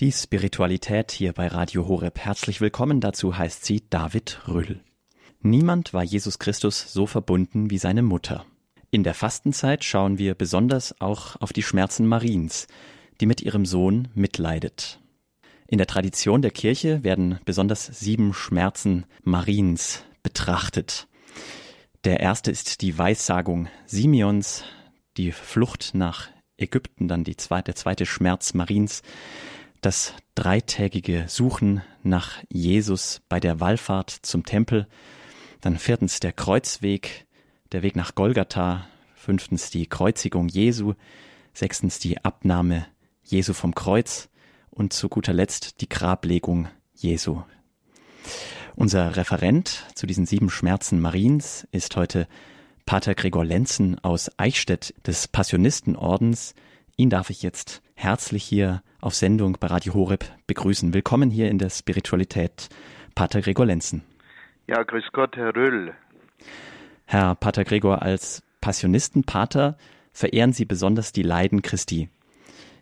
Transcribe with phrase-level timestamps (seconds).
[0.00, 2.20] Die Spiritualität hier bei Radio Horeb.
[2.20, 3.00] Herzlich willkommen.
[3.00, 4.78] Dazu heißt sie David Rüll.
[5.40, 8.46] Niemand war Jesus Christus so verbunden wie seine Mutter.
[8.92, 12.68] In der Fastenzeit schauen wir besonders auch auf die Schmerzen Mariens,
[13.20, 15.00] die mit ihrem Sohn mitleidet.
[15.66, 21.08] In der Tradition der Kirche werden besonders sieben Schmerzen Mariens betrachtet.
[22.04, 24.62] Der erste ist die Weissagung Simeons,
[25.16, 29.02] die Flucht nach Ägypten, dann die zweite, der zweite Schmerz Mariens,
[29.80, 34.86] das dreitägige Suchen nach Jesus bei der Wallfahrt zum Tempel,
[35.60, 37.26] dann viertens der Kreuzweg,
[37.72, 40.94] der Weg nach Golgatha, fünftens die Kreuzigung Jesu,
[41.52, 42.86] sechstens die Abnahme
[43.24, 44.28] Jesu vom Kreuz
[44.70, 47.42] und zu guter Letzt die Grablegung Jesu.
[48.74, 52.28] Unser Referent zu diesen sieben Schmerzen Mariens ist heute
[52.86, 56.54] Pater Gregor Lenzen aus Eichstätt des Passionistenordens.
[56.96, 60.92] Ihn darf ich jetzt herzlich hier auf Sendung bei Radio Horeb begrüßen.
[60.92, 62.68] Willkommen hier in der Spiritualität,
[63.14, 64.02] Pater Gregor Lenzen.
[64.66, 65.94] Ja, grüß Gott, Herr Röll.
[67.06, 69.76] Herr Pater Gregor, als Passionistenpater
[70.12, 72.08] verehren Sie besonders die Leiden Christi.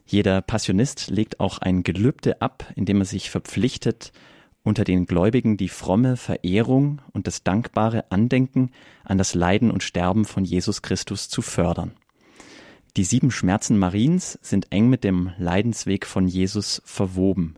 [0.07, 4.13] Jeder Passionist legt auch ein Gelübde ab, in dem er sich verpflichtet,
[4.63, 8.71] unter den Gläubigen die fromme Verehrung und das dankbare Andenken
[9.05, 11.93] an das Leiden und Sterben von Jesus Christus zu fördern.
[12.97, 17.57] Die sieben Schmerzen Mariens sind eng mit dem Leidensweg von Jesus verwoben.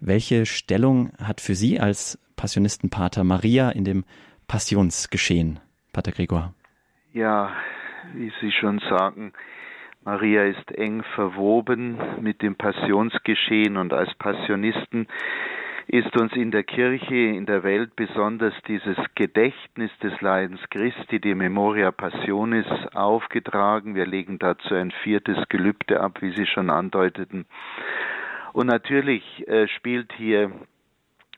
[0.00, 4.04] Welche Stellung hat für Sie als Passionistenpater Maria in dem
[4.48, 5.60] Passionsgeschehen,
[5.92, 6.52] Pater Gregor?
[7.12, 7.52] Ja,
[8.12, 9.32] wie Sie schon sagen,
[10.04, 15.06] Maria ist eng verwoben mit dem Passionsgeschehen und als Passionisten
[15.88, 21.34] ist uns in der Kirche, in der Welt besonders dieses Gedächtnis des Leidens Christi, die
[21.34, 23.94] Memoria Passionis, aufgetragen.
[23.94, 27.46] Wir legen dazu ein viertes Gelübde ab, wie Sie schon andeuteten.
[28.52, 30.50] Und natürlich äh, spielt hier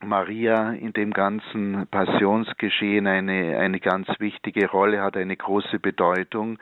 [0.01, 6.59] Maria in dem ganzen Passionsgeschehen eine, eine ganz wichtige Rolle, hat eine große Bedeutung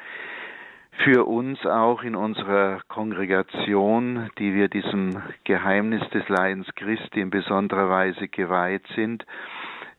[1.04, 7.88] für uns auch in unserer Kongregation, die wir diesem Geheimnis des Leidens Christi in besonderer
[7.88, 9.24] Weise geweiht sind.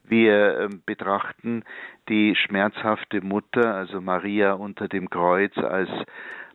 [0.03, 1.63] Wir ähm, betrachten
[2.07, 5.89] die schmerzhafte Mutter, also Maria unter dem Kreuz, als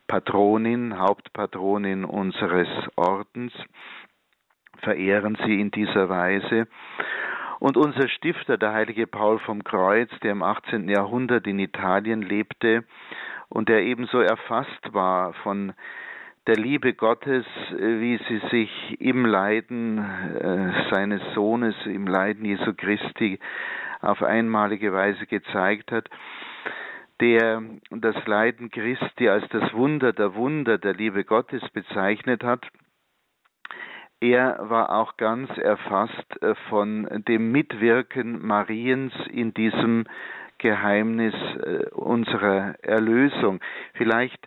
[0.07, 3.53] Patronin, Hauptpatronin unseres Ordens,
[4.83, 6.67] verehren sie in dieser Weise.
[7.61, 10.89] Und unser Stifter, der heilige Paul vom Kreuz, der im 18.
[10.89, 12.85] Jahrhundert in Italien lebte,
[13.53, 15.75] und der ebenso erfasst war von
[16.47, 22.73] der Liebe Gottes, äh, wie sie sich im Leiden äh, seines Sohnes, im Leiden Jesu
[22.75, 23.39] Christi
[24.01, 26.09] auf einmalige Weise gezeigt hat,
[27.21, 32.67] der das Leiden Christi als das Wunder der Wunder der Liebe Gottes bezeichnet hat,
[34.21, 40.05] er war auch ganz erfasst äh, von dem Mitwirken Mariens in diesem
[40.63, 43.61] Geheimnis äh, unserer Erlösung.
[43.95, 44.47] Vielleicht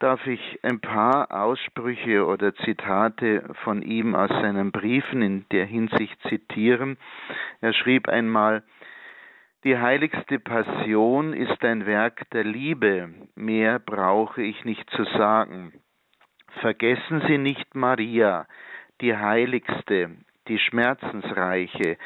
[0.00, 6.20] darf ich ein paar Aussprüche oder Zitate von ihm aus seinen Briefen in der Hinsicht
[6.28, 6.98] zitieren.
[7.60, 8.64] Er schrieb einmal,
[9.62, 15.72] die heiligste Passion ist ein Werk der Liebe, mehr brauche ich nicht zu sagen.
[16.60, 18.46] Vergessen Sie nicht Maria,
[19.00, 20.10] die heiligste,
[20.48, 21.96] die schmerzensreiche,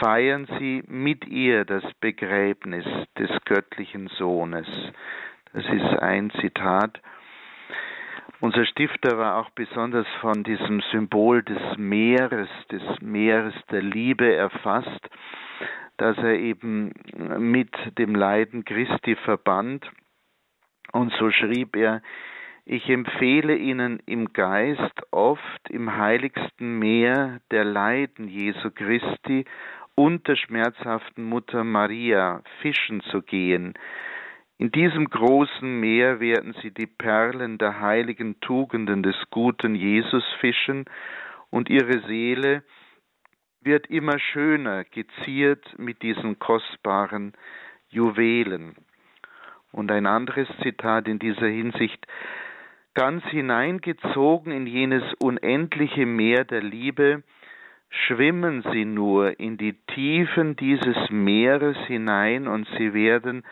[0.00, 2.84] feiern sie mit ihr das Begräbnis
[3.18, 4.66] des göttlichen Sohnes.
[5.52, 7.00] Das ist ein Zitat.
[8.40, 15.08] Unser Stifter war auch besonders von diesem Symbol des Meeres, des Meeres der Liebe erfasst,
[15.96, 16.92] dass er eben
[17.38, 19.88] mit dem Leiden Christi verband.
[20.92, 22.02] Und so schrieb er,
[22.66, 29.44] ich empfehle Ihnen im Geist oft im heiligsten Meer der Leiden Jesu Christi
[29.94, 33.74] und der schmerzhaften Mutter Maria fischen zu gehen.
[34.58, 40.84] In diesem großen Meer werden Sie die Perlen der heiligen Tugenden des guten Jesus fischen
[41.50, 42.62] und Ihre Seele
[43.60, 47.32] wird immer schöner geziert mit diesen kostbaren
[47.88, 48.76] Juwelen.
[49.72, 52.06] Und ein anderes Zitat in dieser Hinsicht
[52.94, 57.24] ganz hineingezogen in jenes unendliche Meer der Liebe,
[58.06, 63.44] schwimmen sie nur in die Tiefen dieses Meeres hinein und sie werden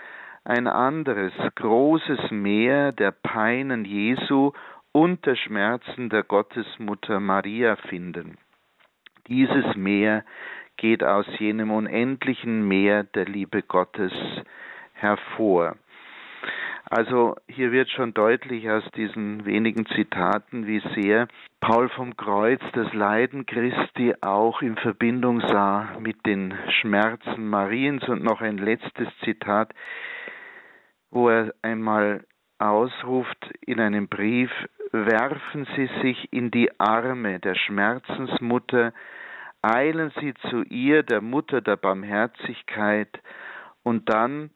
[0.45, 4.53] ein anderes großes Meer der Peinen Jesu
[4.91, 8.37] und der Schmerzen der Gottesmutter Maria finden.
[9.29, 10.25] Dieses Meer
[10.77, 14.13] geht aus jenem unendlichen Meer der Liebe Gottes
[14.95, 15.77] hervor.
[16.91, 21.29] Also hier wird schon deutlich aus diesen wenigen Zitaten, wie sehr
[21.61, 28.07] Paul vom Kreuz das Leiden Christi auch in Verbindung sah mit den Schmerzen Mariens.
[28.09, 29.73] Und noch ein letztes Zitat,
[31.11, 32.25] wo er einmal
[32.59, 34.51] ausruft in einem Brief,
[34.93, 38.93] werfen Sie sich in die Arme der Schmerzensmutter,
[39.63, 43.21] eilen Sie zu ihr, der Mutter der Barmherzigkeit,
[43.85, 44.51] und dann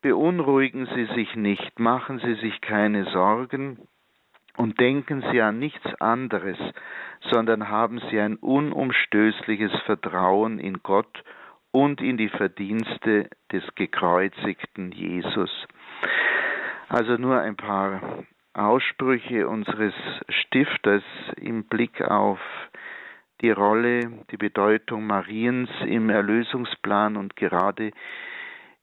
[0.00, 3.88] Beunruhigen Sie sich nicht, machen Sie sich keine Sorgen
[4.56, 6.58] und denken Sie an nichts anderes,
[7.30, 11.24] sondern haben Sie ein unumstößliches Vertrauen in Gott
[11.72, 15.50] und in die Verdienste des gekreuzigten Jesus.
[16.88, 18.24] Also nur ein paar
[18.54, 19.94] Aussprüche unseres
[20.28, 21.02] Stifters
[21.36, 22.40] im Blick auf
[23.40, 27.92] die Rolle, die Bedeutung Mariens im Erlösungsplan und gerade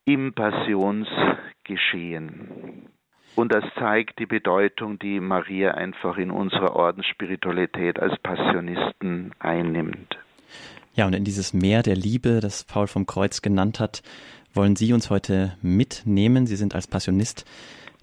[0.06, 2.90] im Passionsgeschehen.
[3.36, 10.18] Und das zeigt die Bedeutung, die Maria einfach in unserer Ordensspiritualität als Passionisten einnimmt.
[10.94, 14.02] Ja, und in dieses Meer der Liebe, das Paul vom Kreuz genannt hat,
[14.54, 16.48] wollen Sie uns heute mitnehmen.
[16.48, 17.44] Sie sind als Passionist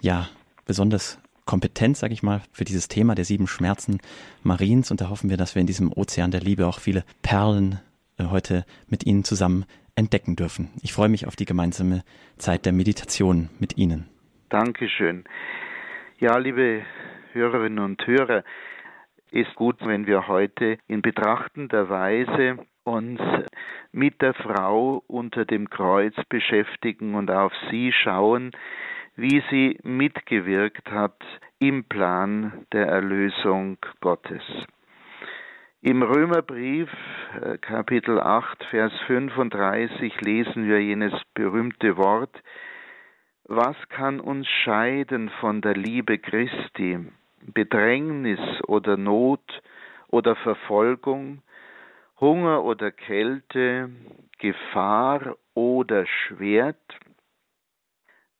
[0.02, 0.28] ja
[0.66, 4.00] besonders kompetent, sage ich mal, für dieses Thema der sieben Schmerzen
[4.42, 4.90] Mariens.
[4.90, 7.80] Und da hoffen wir, dass wir in diesem Ozean der Liebe auch viele Perlen
[8.18, 9.64] äh, heute mit Ihnen zusammen
[9.96, 10.70] entdecken dürfen.
[10.82, 12.02] Ich freue mich auf die gemeinsame
[12.38, 14.08] Zeit der Meditation mit Ihnen.
[14.48, 15.24] Dankeschön.
[16.18, 16.82] Ja, liebe
[17.32, 18.44] Hörerinnen und Hörer,
[19.30, 23.20] ist gut, wenn wir heute in betrachtender Weise uns
[23.92, 28.50] mit der Frau unter dem Kreuz beschäftigen und auf sie schauen,
[29.16, 31.16] wie sie mitgewirkt hat
[31.58, 34.42] im Plan der Erlösung Gottes.
[35.84, 36.88] Im Römerbrief
[37.40, 42.40] äh, Kapitel 8, Vers 35 lesen wir jenes berühmte Wort,
[43.46, 47.00] was kann uns scheiden von der Liebe Christi?
[47.52, 48.38] Bedrängnis
[48.68, 49.42] oder Not
[50.06, 51.42] oder Verfolgung,
[52.20, 53.90] Hunger oder Kälte,
[54.38, 56.78] Gefahr oder Schwert?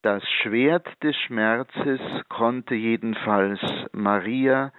[0.03, 3.61] Das Schwert des Schmerzes konnte jedenfalls
[3.91, 4.71] Maria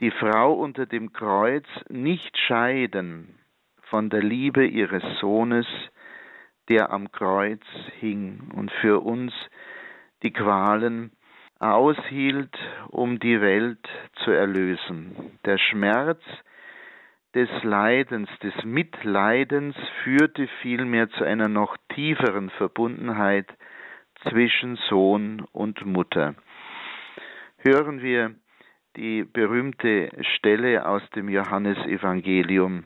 [0.00, 3.38] die Frau unter dem Kreuz nicht scheiden
[3.82, 5.66] von der Liebe ihres Sohnes,
[6.68, 7.62] der am Kreuz
[7.98, 9.32] hing und für uns
[10.22, 11.12] die Qualen
[11.58, 12.56] aushielt,
[12.88, 13.86] um die Welt
[14.24, 15.38] zu erlösen.
[15.44, 16.22] Der Schmerz
[17.34, 23.46] des Leidens, des Mitleidens führte vielmehr zu einer noch tieferen Verbundenheit
[24.28, 26.34] zwischen Sohn und Mutter.
[27.58, 28.34] Hören wir
[29.00, 32.84] die berühmte Stelle aus dem Johannesevangelium.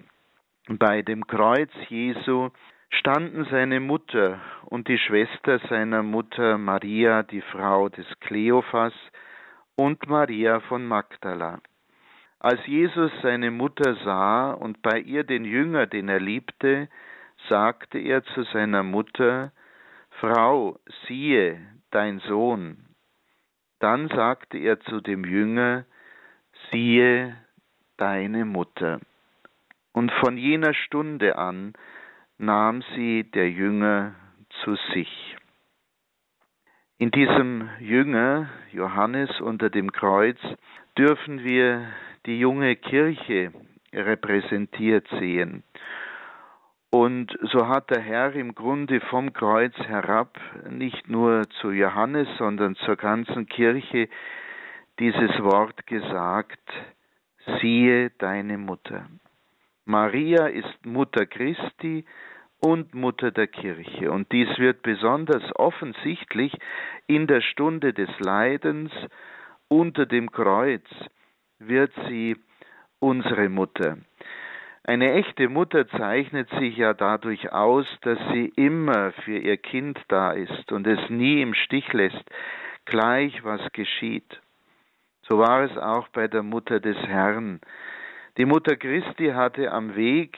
[0.68, 2.50] Bei dem Kreuz Jesu
[2.88, 8.92] standen seine Mutter und die Schwester seiner Mutter Maria, die Frau des Kleophas,
[9.74, 11.58] und Maria von Magdala.
[12.38, 16.88] Als Jesus seine Mutter sah und bei ihr den Jünger, den er liebte,
[17.48, 19.50] sagte er zu seiner Mutter,
[20.20, 20.78] Frau,
[21.08, 22.84] siehe, dein Sohn.
[23.80, 25.86] Dann sagte er zu dem Jünger,
[26.70, 27.36] siehe
[27.96, 29.00] deine Mutter.
[29.92, 31.74] Und von jener Stunde an
[32.38, 34.14] nahm sie der Jünger
[34.62, 35.36] zu sich.
[36.98, 40.38] In diesem Jünger, Johannes unter dem Kreuz,
[40.96, 41.86] dürfen wir
[42.26, 43.52] die junge Kirche
[43.92, 45.62] repräsentiert sehen.
[46.90, 50.38] Und so hat der Herr im Grunde vom Kreuz herab
[50.70, 54.08] nicht nur zu Johannes, sondern zur ganzen Kirche
[54.98, 56.60] dieses Wort gesagt,
[57.60, 59.06] siehe deine Mutter.
[59.84, 62.04] Maria ist Mutter Christi
[62.60, 64.10] und Mutter der Kirche.
[64.10, 66.52] Und dies wird besonders offensichtlich
[67.06, 68.90] in der Stunde des Leidens
[69.68, 70.84] unter dem Kreuz,
[71.58, 72.36] wird sie
[73.00, 73.98] unsere Mutter.
[74.84, 80.32] Eine echte Mutter zeichnet sich ja dadurch aus, dass sie immer für ihr Kind da
[80.32, 82.24] ist und es nie im Stich lässt,
[82.84, 84.40] gleich was geschieht.
[85.28, 87.60] So war es auch bei der Mutter des Herrn.
[88.36, 90.36] Die Mutter Christi hatte am Weg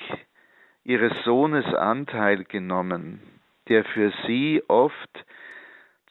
[0.85, 3.21] ihres Sohnes Anteil genommen,
[3.69, 5.25] der für sie oft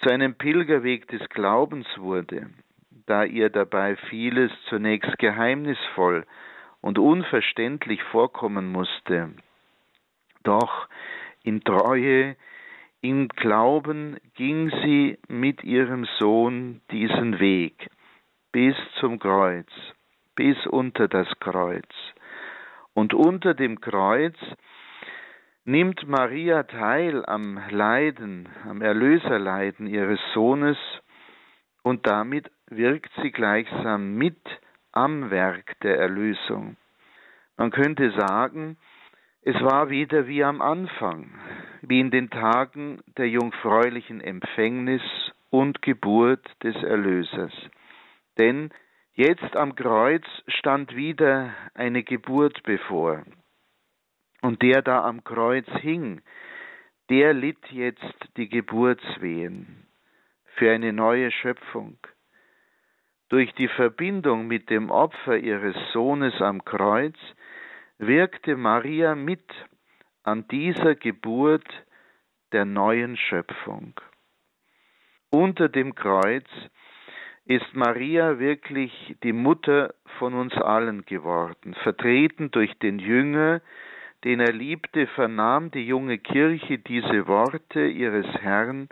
[0.01, 2.49] zu einem Pilgerweg des Glaubens wurde,
[3.05, 6.25] da ihr dabei vieles zunächst geheimnisvoll
[6.81, 9.31] und unverständlich vorkommen musste.
[10.43, 10.89] Doch
[11.43, 12.35] in Treue,
[12.99, 17.89] im Glauben ging sie mit ihrem Sohn diesen Weg
[18.55, 19.67] bis zum Kreuz,
[20.35, 21.89] bis unter das Kreuz.
[22.93, 24.37] Und unter dem Kreuz
[25.65, 30.77] nimmt Maria teil am Leiden, am Erlöserleiden ihres Sohnes
[31.83, 34.39] und damit wirkt sie gleichsam mit
[34.93, 36.77] am Werk der Erlösung.
[37.57, 38.77] Man könnte sagen,
[39.41, 41.29] es war wieder wie am Anfang,
[41.81, 45.01] wie in den Tagen der jungfräulichen Empfängnis
[45.49, 47.51] und Geburt des Erlösers.
[48.37, 48.71] Denn
[49.13, 53.23] jetzt am Kreuz stand wieder eine Geburt bevor.
[54.41, 56.21] Und der da am Kreuz hing,
[57.09, 59.87] der litt jetzt die Geburtswehen
[60.55, 61.97] für eine neue Schöpfung.
[63.29, 67.17] Durch die Verbindung mit dem Opfer ihres Sohnes am Kreuz
[67.97, 69.43] wirkte Maria mit
[70.23, 71.67] an dieser Geburt
[72.51, 73.99] der neuen Schöpfung.
[75.29, 76.47] Unter dem Kreuz
[77.45, 81.75] ist Maria wirklich die Mutter von uns allen geworden.
[81.83, 83.61] Vertreten durch den Jünger,
[84.23, 88.89] den er liebte, vernahm die junge Kirche diese Worte ihres Herrn,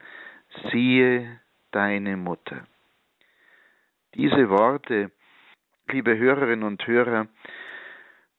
[0.71, 1.39] siehe
[1.71, 2.67] deine Mutter.
[4.13, 5.09] Diese Worte,
[5.89, 7.27] liebe Hörerinnen und Hörer,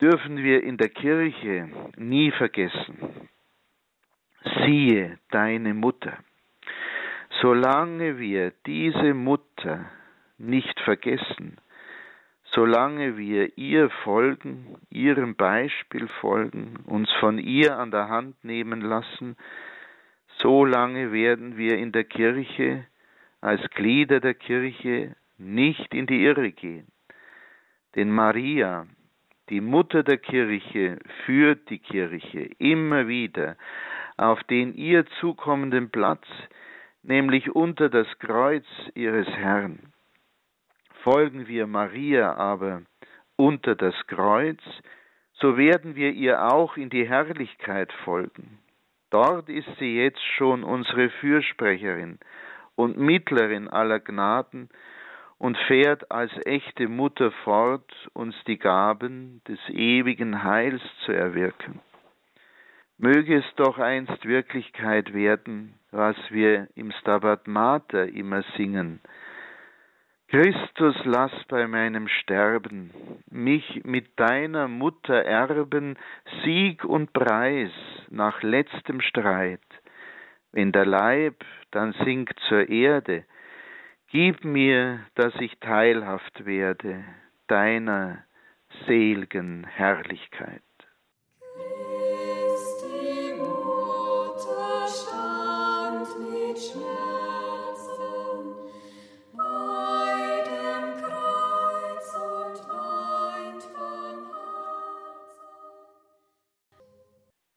[0.01, 3.29] dürfen wir in der Kirche nie vergessen.
[4.65, 6.19] Siehe deine Mutter.
[7.41, 9.91] Solange wir diese Mutter
[10.39, 11.59] nicht vergessen,
[12.45, 19.37] solange wir ihr folgen, ihrem Beispiel folgen, uns von ihr an der Hand nehmen lassen,
[20.39, 22.87] solange werden wir in der Kirche
[23.41, 26.87] als Glieder der Kirche nicht in die Irre gehen.
[27.95, 28.87] Denn Maria,
[29.51, 33.57] die Mutter der Kirche, führt die Kirche immer wieder
[34.17, 36.27] auf den ihr zukommenden Platz,
[37.03, 38.65] nämlich unter das Kreuz
[38.95, 39.94] ihres Herrn.
[41.05, 42.81] Folgen wir Maria aber
[43.37, 44.61] unter das Kreuz,
[45.35, 48.59] so werden wir ihr auch in die Herrlichkeit folgen.
[49.11, 52.19] Dort ist sie jetzt schon unsere Fürsprecherin
[52.75, 54.71] und Mittlerin aller Gnaden
[55.37, 61.81] und fährt als echte Mutter fort, uns die Gaben des ewigen Heils zu erwirken.
[62.97, 69.01] Möge es doch einst Wirklichkeit werden, was wir im Stabat Mater immer singen,
[70.35, 72.91] Christus, lass bei meinem Sterben
[73.31, 75.97] mich mit deiner Mutter erben,
[76.43, 77.71] Sieg und Preis
[78.11, 79.61] nach letztem Streit.
[80.51, 83.25] Wenn der Leib dann sinkt zur Erde,
[84.11, 87.05] gib mir, dass ich teilhaft werde
[87.47, 88.25] deiner
[88.89, 90.63] selgen Herrlichkeit.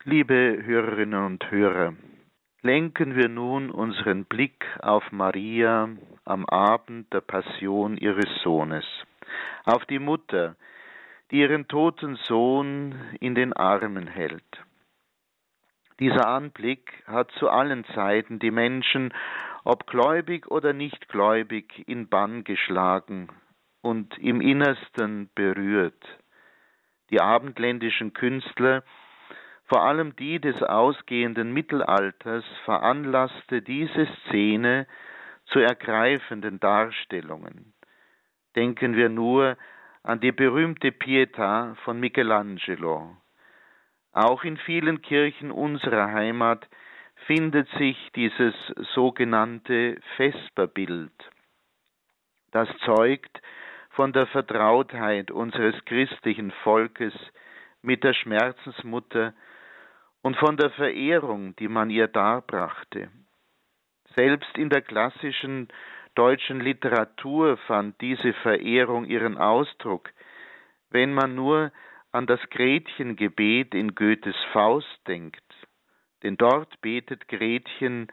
[0.10, 1.94] Liebe Hörerinnen und Hörer,
[2.62, 5.90] lenken wir nun unseren Blick auf Maria
[6.24, 8.86] am Abend der Passion ihres Sohnes,
[9.66, 10.56] auf die Mutter,
[11.30, 14.64] die ihren toten Sohn in den Armen hält.
[16.00, 19.14] Dieser Anblick hat zu allen Zeiten die Menschen,
[19.66, 23.28] ob gläubig oder nicht gläubig, in Bann geschlagen
[23.82, 26.02] und im Innersten berührt.
[27.10, 28.84] Die abendländischen Künstler
[29.68, 34.88] vor allem die des ausgehenden Mittelalters, veranlasste diese Szene
[35.48, 37.74] zu ergreifenden Darstellungen.
[38.56, 39.58] Denken wir nur
[40.04, 43.18] an die berühmte Pietà von Michelangelo.
[44.14, 46.68] Auch in vielen Kirchen unserer Heimat
[47.26, 48.56] findet sich dieses
[48.96, 51.12] sogenannte Vesperbild.
[52.52, 53.42] Das zeugt
[53.90, 57.14] von der Vertrautheit unseres christlichen Volkes
[57.82, 59.34] mit der Schmerzensmutter
[60.28, 63.10] und von der Verehrung, die man ihr darbrachte.
[64.14, 65.70] Selbst in der klassischen
[66.16, 70.10] deutschen Literatur fand diese Verehrung ihren Ausdruck,
[70.90, 71.72] wenn man nur
[72.12, 75.46] an das Gretchengebet in Goethes Faust denkt.
[76.24, 78.08] Denn dort betet Gretchen,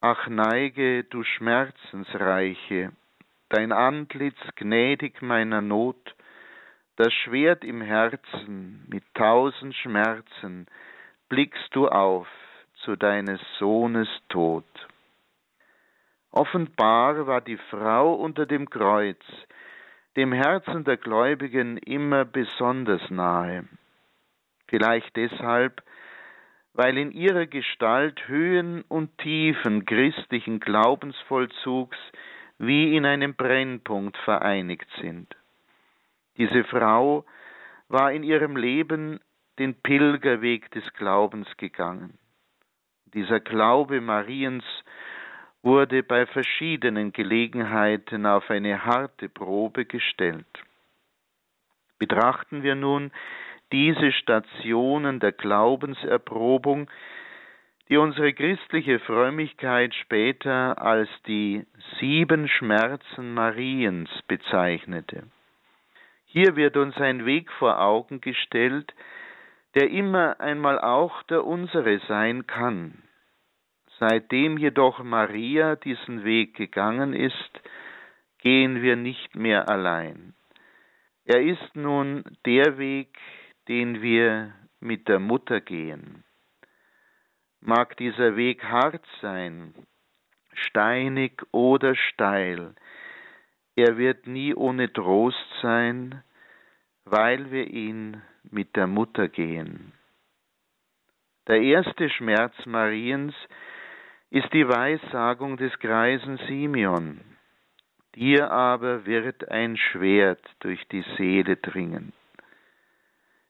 [0.00, 2.90] Ach neige, du Schmerzensreiche,
[3.48, 6.16] dein Antlitz gnädig meiner Not,
[6.96, 10.66] das Schwert im Herzen mit tausend Schmerzen,
[11.28, 12.26] blickst du auf
[12.84, 14.64] zu deines Sohnes Tod.
[16.30, 19.18] Offenbar war die Frau unter dem Kreuz
[20.16, 23.68] dem Herzen der Gläubigen immer besonders nahe.
[24.66, 25.80] Vielleicht deshalb,
[26.74, 31.96] weil in ihrer Gestalt Höhen und Tiefen christlichen Glaubensvollzugs
[32.58, 35.34] wie in einem Brennpunkt vereinigt sind.
[36.36, 37.24] Diese Frau
[37.88, 39.20] war in ihrem Leben
[39.58, 42.18] den Pilgerweg des Glaubens gegangen.
[43.14, 44.64] Dieser Glaube Mariens
[45.62, 50.46] wurde bei verschiedenen Gelegenheiten auf eine harte Probe gestellt.
[51.98, 53.10] Betrachten wir nun
[53.72, 56.88] diese Stationen der Glaubenserprobung,
[57.88, 61.66] die unsere christliche Frömmigkeit später als die
[61.98, 65.24] sieben Schmerzen Mariens bezeichnete.
[66.26, 68.92] Hier wird uns ein Weg vor Augen gestellt,
[69.74, 73.02] der immer einmal auch der unsere sein kann.
[73.98, 77.60] Seitdem jedoch Maria diesen Weg gegangen ist,
[78.38, 80.34] gehen wir nicht mehr allein.
[81.24, 83.18] Er ist nun der Weg,
[83.66, 86.24] den wir mit der Mutter gehen.
[87.60, 89.74] Mag dieser Weg hart sein,
[90.54, 92.74] steinig oder steil,
[93.78, 96.24] er wird nie ohne Trost sein,
[97.10, 99.92] weil wir ihn mit der Mutter gehen.
[101.46, 103.34] Der erste Schmerz Mariens
[104.30, 107.20] ist die Weissagung des greisen Simeon.
[108.14, 112.12] Dir aber wird ein Schwert durch die Seele dringen.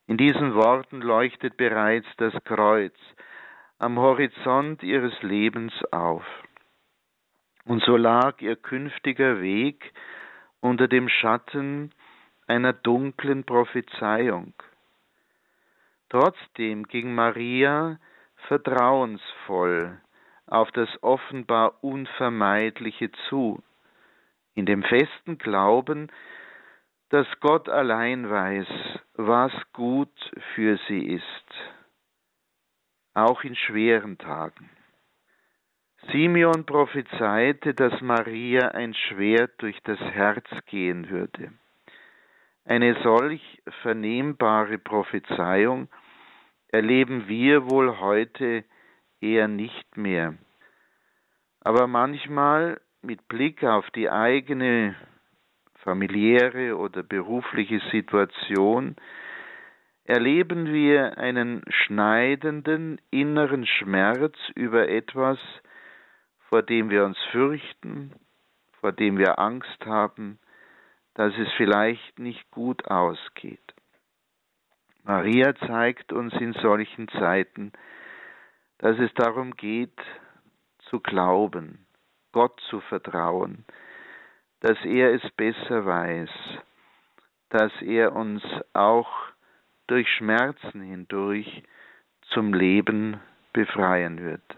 [0.07, 2.95] In diesen Worten leuchtet bereits das Kreuz
[3.79, 6.25] am Horizont ihres Lebens auf.
[7.65, 9.93] Und so lag ihr künftiger Weg
[10.61, 11.93] unter dem Schatten
[12.49, 14.55] einer dunklen Prophezeiung.
[16.09, 17.99] Trotzdem ging Maria
[18.49, 20.01] vertrauensvoll
[20.47, 23.63] auf das offenbar Unvermeidliche zu,
[24.55, 26.11] in dem festen Glauben,
[27.11, 28.67] dass Gott allein weiß,
[29.15, 30.13] was gut
[30.55, 31.55] für sie ist,
[33.15, 34.71] auch in schweren Tagen.
[36.11, 41.53] Simeon prophezeite, dass Maria ein Schwert durch das Herz gehen würde.
[42.69, 45.89] Eine solch vernehmbare Prophezeiung
[46.69, 48.63] erleben wir wohl heute
[49.23, 50.35] eher nicht mehr.
[51.61, 54.95] Aber manchmal mit Blick auf die eigene
[55.77, 58.97] familiäre oder berufliche Situation
[60.05, 65.39] erleben wir einen schneidenden inneren Schmerz über etwas,
[66.51, 68.13] vor dem wir uns fürchten,
[68.79, 70.39] vor dem wir Angst haben,
[71.19, 73.75] dass es vielleicht nicht gut ausgeht.
[75.03, 77.73] Maria zeigt uns in solchen Zeiten,
[78.79, 80.01] dass es darum geht,
[80.89, 81.85] zu glauben,
[82.31, 83.65] Gott zu vertrauen,
[84.61, 86.31] dass er es besser weiß,
[87.49, 89.11] dass er uns auch
[89.89, 91.65] durch Schmerzen hindurch
[92.31, 93.21] zum Leben
[93.53, 94.57] befreien wird.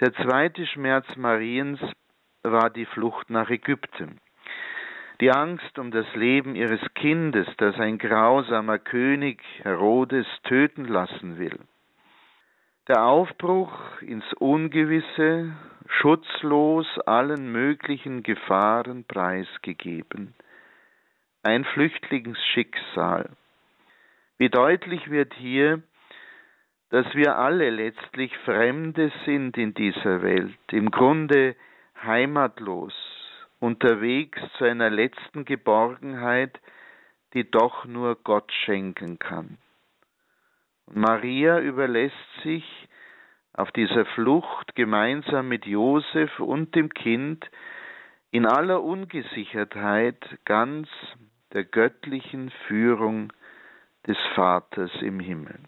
[0.00, 1.80] Der zweite Schmerz Mariens
[2.42, 4.20] war die Flucht nach Ägypten.
[5.20, 11.58] Die Angst um das Leben ihres Kindes, das ein grausamer König Herodes töten lassen will.
[12.88, 13.72] Der Aufbruch
[14.02, 15.52] ins Ungewisse,
[15.86, 20.34] schutzlos allen möglichen Gefahren preisgegeben.
[21.42, 23.30] Ein Flüchtlingsschicksal.
[24.36, 25.82] Wie deutlich wird hier,
[26.90, 31.54] dass wir alle letztlich Fremde sind in dieser Welt, im Grunde
[32.02, 32.94] heimatlos,
[33.64, 36.60] unterwegs zu einer letzten Geborgenheit,
[37.32, 39.56] die doch nur Gott schenken kann.
[40.92, 42.64] Maria überlässt sich
[43.54, 47.50] auf dieser Flucht gemeinsam mit Josef und dem Kind
[48.30, 50.86] in aller Ungesichertheit ganz
[51.54, 53.32] der göttlichen Führung
[54.06, 55.58] des Vaters im Himmel.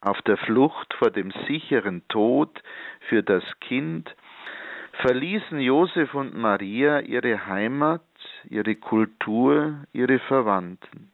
[0.00, 2.60] Auf der Flucht vor dem sicheren Tod
[3.08, 4.12] für das Kind
[5.00, 8.02] verließen Josef und Maria ihre Heimat,
[8.44, 11.12] ihre Kultur, ihre Verwandten.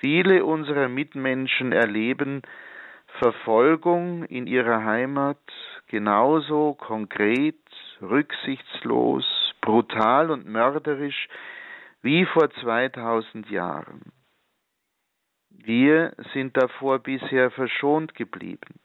[0.00, 2.42] Viele unserer Mitmenschen erleben
[3.18, 5.38] Verfolgung in ihrer Heimat
[5.88, 7.58] genauso konkret,
[8.00, 9.26] rücksichtslos,
[9.60, 11.28] brutal und mörderisch
[12.02, 14.12] wie vor 2000 Jahren.
[15.50, 18.80] Wir sind davor bisher verschont geblieben.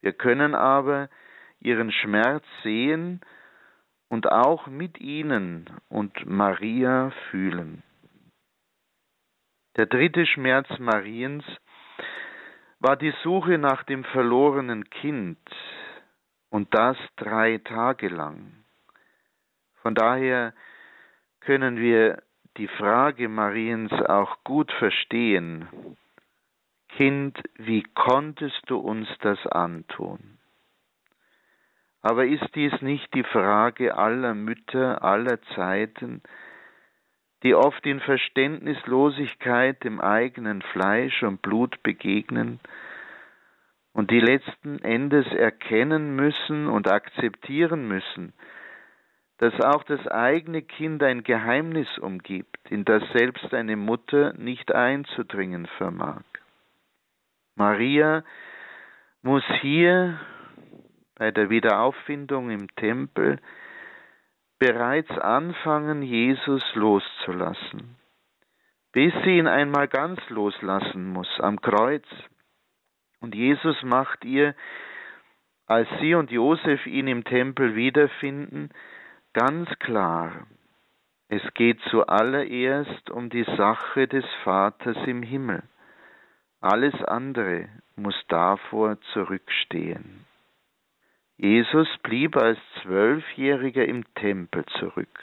[0.00, 1.10] Wir können aber
[1.66, 3.20] ihren Schmerz sehen
[4.08, 7.82] und auch mit ihnen und Maria fühlen.
[9.76, 11.44] Der dritte Schmerz Mariens
[12.78, 15.38] war die Suche nach dem verlorenen Kind
[16.50, 18.64] und das drei Tage lang.
[19.82, 20.54] Von daher
[21.40, 22.22] können wir
[22.58, 25.96] die Frage Mariens auch gut verstehen.
[26.90, 30.35] Kind, wie konntest du uns das antun?
[32.06, 36.22] Aber ist dies nicht die Frage aller Mütter aller Zeiten,
[37.42, 42.60] die oft in Verständnislosigkeit dem eigenen Fleisch und Blut begegnen
[43.92, 48.34] und die letzten Endes erkennen müssen und akzeptieren müssen,
[49.38, 55.66] dass auch das eigene Kind ein Geheimnis umgibt, in das selbst eine Mutter nicht einzudringen
[55.76, 56.22] vermag.
[57.56, 58.22] Maria
[59.22, 60.20] muss hier
[61.16, 63.38] bei der Wiederauffindung im Tempel
[64.58, 67.96] bereits anfangen, Jesus loszulassen,
[68.92, 72.06] bis sie ihn einmal ganz loslassen muss am Kreuz.
[73.20, 74.54] Und Jesus macht ihr,
[75.66, 78.70] als sie und Josef ihn im Tempel wiederfinden,
[79.32, 80.46] ganz klar,
[81.28, 85.62] es geht zuallererst um die Sache des Vaters im Himmel.
[86.60, 90.24] Alles andere muss davor zurückstehen.
[91.38, 95.20] Jesus blieb als Zwölfjähriger im Tempel zurück.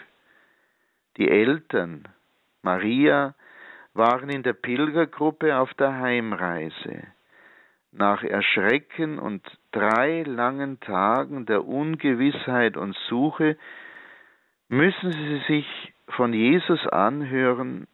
[1.18, 2.08] Die Eltern,
[2.62, 3.34] Maria,
[3.94, 7.04] waren in der Pilgergruppe auf der Heimreise.
[7.92, 13.58] Nach Erschrecken und drei langen Tagen der Ungewissheit und Suche
[14.68, 17.88] müssen sie sich von Jesus anhören,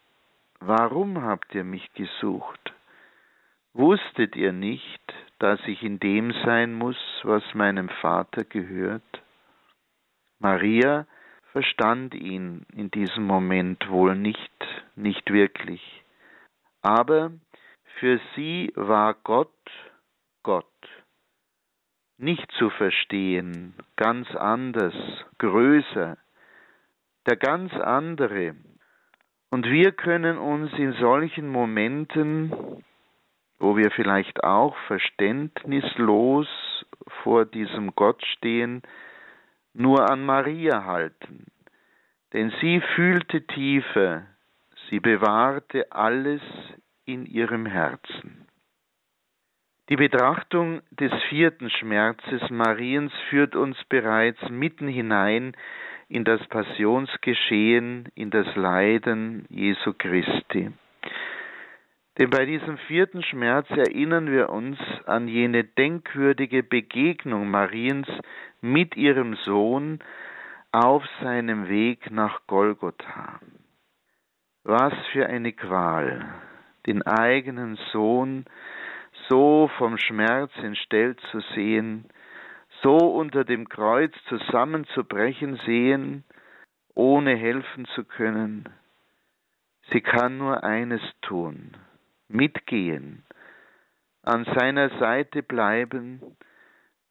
[0.61, 2.73] warum habt ihr mich gesucht?
[3.73, 9.23] Wusstet ihr nicht, dass ich in dem sein muss, was meinem Vater gehört?
[10.39, 11.07] Maria
[11.51, 14.51] verstand ihn in diesem Moment wohl nicht,
[14.95, 15.81] nicht wirklich.
[16.81, 17.31] Aber
[17.99, 19.49] für sie war Gott
[20.43, 20.65] Gott.
[22.17, 24.93] Nicht zu verstehen, ganz anders,
[25.37, 26.17] größer,
[27.27, 28.55] der ganz andere.
[29.49, 32.83] Und wir können uns in solchen Momenten
[33.59, 36.47] wo wir vielleicht auch verständnislos
[37.23, 38.81] vor diesem Gott stehen,
[39.73, 41.45] nur an Maria halten.
[42.33, 44.25] Denn sie fühlte tiefer,
[44.89, 46.41] sie bewahrte alles
[47.05, 48.45] in ihrem Herzen.
[49.89, 55.53] Die Betrachtung des vierten Schmerzes Mariens führt uns bereits mitten hinein
[56.07, 60.71] in das Passionsgeschehen, in das Leiden Jesu Christi.
[62.19, 68.09] Denn bei diesem vierten Schmerz erinnern wir uns an jene denkwürdige Begegnung Mariens
[68.59, 69.99] mit ihrem Sohn
[70.73, 73.39] auf seinem Weg nach Golgotha.
[74.65, 76.25] Was für eine Qual,
[76.85, 78.43] den eigenen Sohn
[79.29, 82.09] so vom Schmerz entstellt zu sehen,
[82.81, 86.25] so unter dem Kreuz zusammenzubrechen sehen,
[86.95, 88.67] ohne helfen zu können.
[89.91, 91.71] Sie kann nur eines tun,
[92.29, 93.23] mitgehen,
[94.23, 96.21] an seiner Seite bleiben,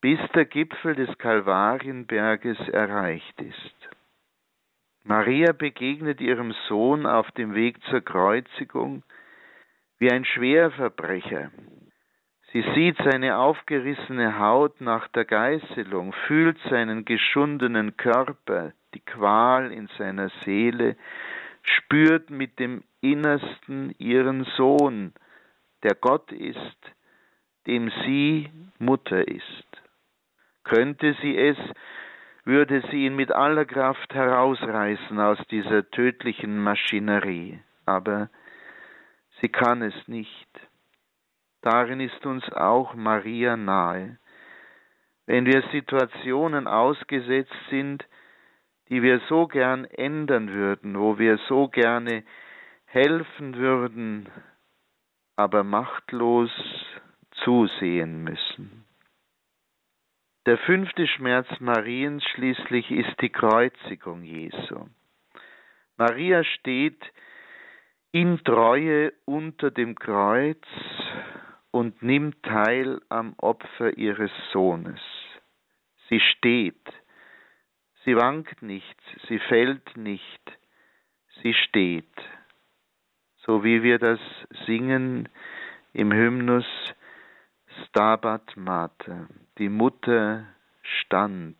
[0.00, 3.88] bis der Gipfel des Kalvarienberges erreicht ist.
[5.04, 9.02] Maria begegnet ihrem Sohn auf dem Weg zur Kreuzigung
[9.98, 11.50] wie ein Schwerverbrecher.
[12.52, 19.88] Sie sieht seine aufgerissene Haut nach der Geißelung, fühlt seinen geschundenen Körper, die Qual in
[19.98, 20.96] seiner Seele,
[21.62, 25.13] spürt mit dem Innersten ihren Sohn,
[25.83, 26.79] der Gott ist,
[27.67, 29.67] dem sie Mutter ist.
[30.65, 31.57] Könnte sie es,
[32.45, 38.31] würde sie ihn mit aller Kraft herausreißen aus dieser tödlichen Maschinerie, aber
[39.41, 40.49] sie kann es nicht.
[41.61, 44.19] Darin ist uns auch Maria nahe.
[45.27, 48.05] Wenn wir Situationen ausgesetzt sind,
[48.89, 52.25] die wir so gern ändern würden, wo wir so gerne
[52.88, 54.29] helfen würden,
[55.37, 56.51] aber machtlos
[57.44, 58.85] zusehen müssen.
[60.46, 64.87] Der fünfte Schmerz Mariens schließlich ist die Kreuzigung Jesu.
[65.96, 67.03] Maria steht
[68.12, 70.64] in Treue unter dem Kreuz
[71.70, 75.01] und nimmt teil am Opfer ihres Sohnes.
[76.09, 76.88] Sie steht,
[78.09, 80.59] Sie wankt nicht, sie fällt nicht,
[81.42, 82.07] sie steht.
[83.49, 84.21] So wie wir das
[84.67, 85.27] singen
[85.95, 86.67] im Hymnus
[87.87, 90.45] Stabat Mater, die Mutter
[90.83, 91.57] stand.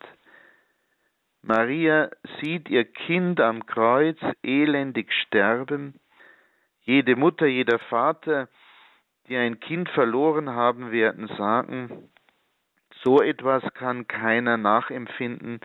[1.40, 2.11] Maria
[2.42, 5.98] sieht ihr Kind am Kreuz elendig sterben.
[6.83, 8.51] Jede Mutter, jeder Vater,
[9.27, 12.11] die ein Kind verloren haben, werden sagen,
[13.03, 15.61] so etwas kann keiner nachempfinden,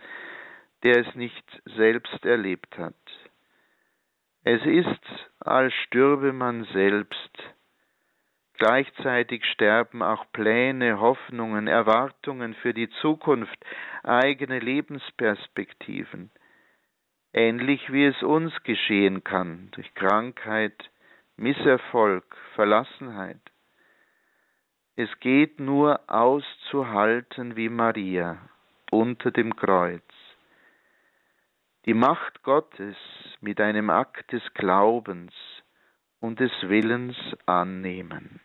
[0.84, 1.44] der es nicht
[1.76, 2.94] selbst erlebt hat.
[4.46, 7.54] Es ist, als stürbe man selbst.
[8.58, 13.58] Gleichzeitig sterben auch Pläne, Hoffnungen, Erwartungen für die Zukunft,
[14.02, 16.30] eigene Lebensperspektiven,
[17.32, 20.90] ähnlich wie es uns geschehen kann durch Krankheit,
[21.36, 23.40] Misserfolg, Verlassenheit.
[24.94, 28.38] Es geht nur auszuhalten wie Maria
[28.90, 30.04] unter dem Kreuz.
[31.86, 32.96] Die Macht Gottes
[33.42, 35.34] mit einem Akt des Glaubens
[36.18, 38.40] und des Willens annehmen.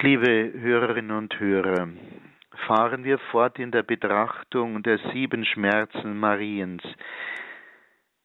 [0.00, 1.88] Liebe Hörerinnen und Hörer,
[2.68, 6.82] fahren wir fort in der Betrachtung der sieben Schmerzen Mariens.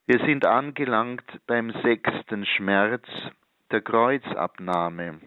[0.06, 3.08] Wir sind angelangt beim sechsten Schmerz,
[3.70, 5.18] der Kreuzabnahme.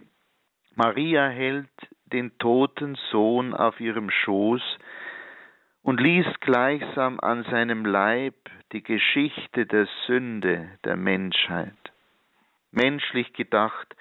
[0.75, 1.67] Maria hält
[2.13, 4.61] den toten Sohn auf ihrem Schoß
[5.81, 8.35] und liest gleichsam an seinem Leib
[8.71, 11.73] die Geschichte der Sünde der Menschheit.
[12.71, 13.95] Menschlich gedacht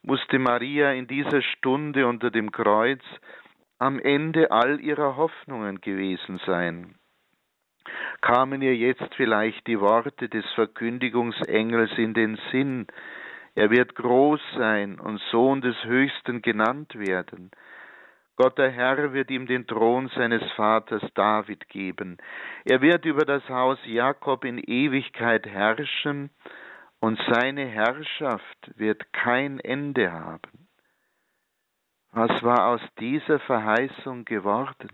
[0.00, 3.02] musste Maria in dieser Stunde unter dem Kreuz
[3.82, 6.94] am Ende all ihrer Hoffnungen gewesen sein.
[8.20, 12.86] Kamen ihr jetzt vielleicht die Worte des Verkündigungsengels in den Sinn,
[13.56, 17.50] er wird groß sein und Sohn des Höchsten genannt werden.
[18.36, 22.16] Gott der Herr wird ihm den Thron seines Vaters David geben.
[22.64, 26.30] Er wird über das Haus Jakob in Ewigkeit herrschen,
[27.00, 30.61] und seine Herrschaft wird kein Ende haben.
[32.14, 34.90] Was war aus dieser Verheißung geworden?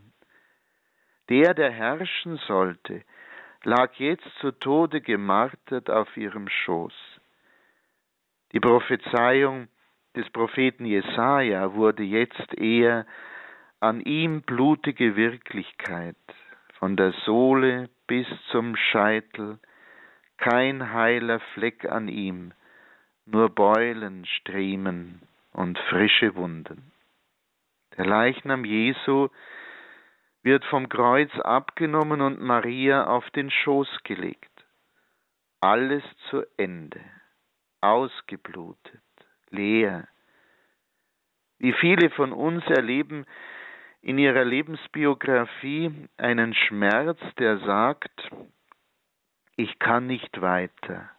[1.29, 3.03] Der, der herrschen sollte,
[3.65, 6.95] lag jetzt zu Tode gemartert auf ihrem Schoß.
[8.53, 9.67] Die Prophezeiung
[10.15, 13.05] des Propheten Jesaja wurde jetzt eher
[13.81, 16.17] an ihm blutige Wirklichkeit,
[16.79, 19.59] von der Sohle bis zum Scheitel,
[20.37, 22.53] kein heiler Fleck an ihm,
[23.27, 25.21] nur Beulen, Striemen
[25.53, 26.93] und frische Wunden.
[27.99, 29.29] Der Leichnam Jesu
[30.45, 34.53] wird vom Kreuz abgenommen und Maria auf den Schoß gelegt.
[35.61, 37.01] Alles zu Ende,
[37.81, 39.03] ausgeblutet,
[39.51, 40.07] leer.
[41.59, 43.27] Wie viele von uns erleben
[44.01, 48.31] in ihrer Lebensbiografie einen Schmerz, der sagt,
[49.57, 51.11] ich kann nicht weiter,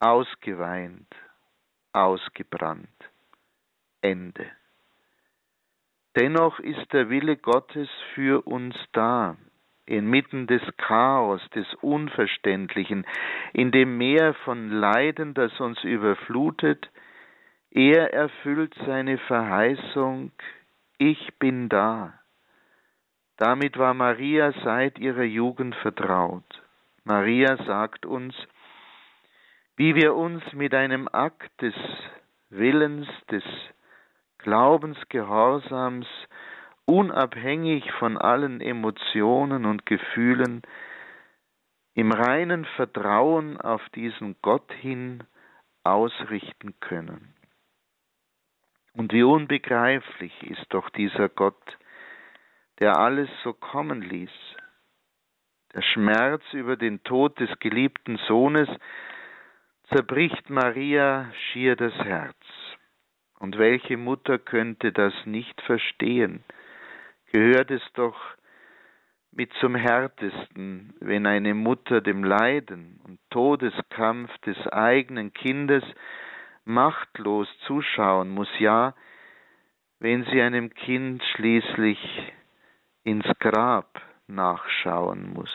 [0.00, 1.08] ausgeweint,
[1.94, 3.10] ausgebrannt,
[4.02, 4.50] Ende.
[6.16, 9.36] Dennoch ist der Wille Gottes für uns da,
[9.84, 13.04] inmitten des Chaos, des Unverständlichen,
[13.52, 16.88] in dem Meer von Leiden, das uns überflutet,
[17.70, 20.30] er erfüllt seine Verheißung,
[20.98, 22.14] ich bin da.
[23.36, 26.44] Damit war Maria seit ihrer Jugend vertraut.
[27.02, 28.34] Maria sagt uns,
[29.76, 31.74] wie wir uns mit einem Akt des
[32.50, 33.42] Willens, des
[34.44, 36.06] Glaubensgehorsams,
[36.84, 40.60] unabhängig von allen Emotionen und Gefühlen,
[41.94, 45.24] im reinen Vertrauen auf diesen Gott hin
[45.82, 47.34] ausrichten können.
[48.92, 51.78] Und wie unbegreiflich ist doch dieser Gott,
[52.80, 54.30] der alles so kommen ließ,
[55.72, 58.68] der Schmerz über den Tod des geliebten Sohnes
[59.88, 62.36] zerbricht Maria schier das Herz.
[63.44, 66.42] Und welche Mutter könnte das nicht verstehen?
[67.30, 68.16] Gehört es doch
[69.32, 75.84] mit zum härtesten, wenn eine Mutter dem Leiden und Todeskampf des eigenen Kindes
[76.64, 78.94] machtlos zuschauen muss, ja,
[79.98, 81.98] wenn sie einem Kind schließlich
[83.02, 85.52] ins Grab nachschauen muss.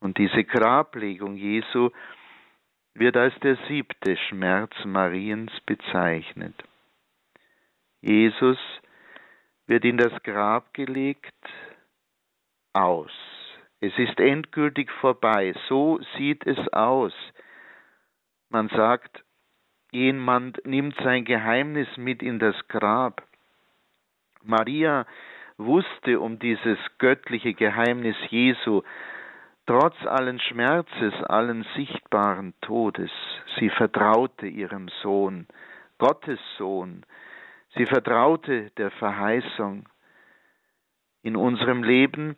[0.00, 1.88] Und diese Grablegung Jesu
[2.98, 6.54] wird als der siebte Schmerz Mariens bezeichnet.
[8.00, 8.58] Jesus
[9.66, 11.34] wird in das Grab gelegt
[12.72, 13.12] aus.
[13.80, 15.54] Es ist endgültig vorbei.
[15.68, 17.12] So sieht es aus.
[18.48, 19.24] Man sagt,
[19.90, 23.22] jemand nimmt sein Geheimnis mit in das Grab.
[24.42, 25.06] Maria
[25.58, 28.82] wusste um dieses göttliche Geheimnis Jesu,
[29.66, 33.10] trotz allen Schmerzes, allen sichtbaren Todes.
[33.58, 35.46] Sie vertraute ihrem Sohn,
[35.98, 37.04] Gottes Sohn.
[37.74, 39.88] Sie vertraute der Verheißung.
[41.22, 42.36] In unserem Leben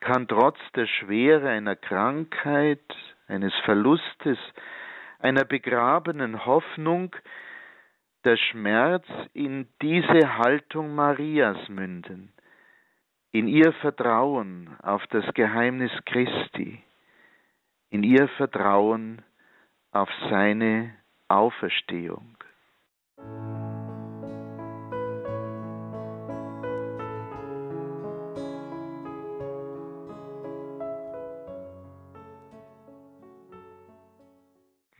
[0.00, 2.84] kann trotz der Schwere einer Krankheit,
[3.28, 4.38] eines Verlustes,
[5.20, 7.14] einer begrabenen Hoffnung
[8.24, 12.35] der Schmerz in diese Haltung Marias münden
[13.36, 16.82] in ihr Vertrauen auf das Geheimnis Christi,
[17.90, 19.20] in ihr Vertrauen
[19.92, 20.94] auf seine
[21.28, 22.38] Auferstehung.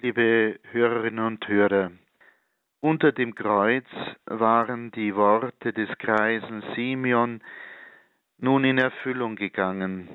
[0.00, 1.90] Liebe Hörerinnen und Hörer,
[2.80, 3.86] unter dem Kreuz
[4.26, 7.40] waren die Worte des Kreisen Simeon
[8.38, 10.08] nun in Erfüllung gegangen.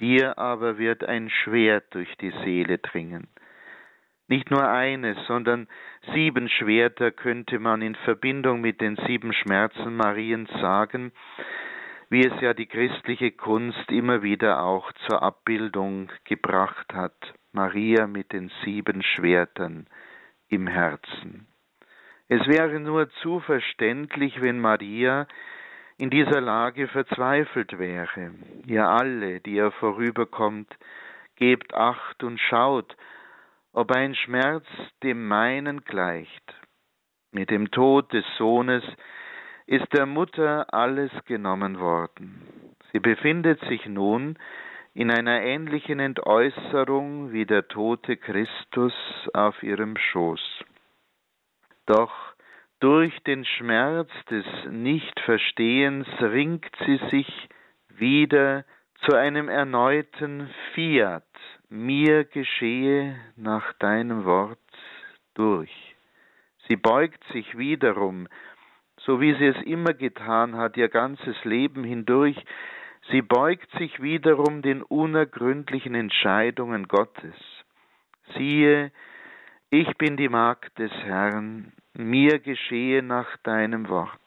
[0.00, 3.28] Dir aber wird ein Schwert durch die Seele dringen.
[4.28, 5.66] Nicht nur eines, sondern
[6.14, 11.12] sieben Schwerter könnte man in Verbindung mit den sieben Schmerzen Mariens sagen,
[12.10, 17.34] wie es ja die christliche Kunst immer wieder auch zur Abbildung gebracht hat.
[17.52, 19.86] Maria mit den sieben Schwertern
[20.48, 21.48] im Herzen.
[22.28, 25.26] Es wäre nur zu verständlich, wenn Maria
[26.00, 28.32] in dieser Lage verzweifelt wäre.
[28.66, 30.74] Ihr alle, die ihr vorüberkommt,
[31.36, 32.96] gebt acht und schaut,
[33.74, 34.64] ob ein Schmerz
[35.02, 36.54] dem meinen gleicht.
[37.32, 38.82] Mit dem Tod des Sohnes
[39.66, 42.74] ist der Mutter alles genommen worden.
[42.92, 44.38] Sie befindet sich nun
[44.94, 48.94] in einer ähnlichen Entäußerung wie der tote Christus
[49.34, 50.64] auf ihrem Schoß.
[51.84, 52.29] Doch
[52.80, 57.48] durch den Schmerz des Nichtverstehens ringt sie sich
[57.88, 58.64] wieder
[59.02, 61.24] zu einem erneuten Fiat,
[61.68, 64.58] mir geschehe nach deinem Wort
[65.34, 65.70] durch.
[66.68, 68.28] Sie beugt sich wiederum,
[68.98, 72.36] so wie sie es immer getan hat, ihr ganzes Leben hindurch,
[73.10, 77.34] sie beugt sich wiederum den unergründlichen Entscheidungen Gottes.
[78.34, 78.90] Siehe,
[79.70, 81.72] ich bin die Magd des Herrn,
[82.08, 84.20] mir geschehe nach deinem Wort.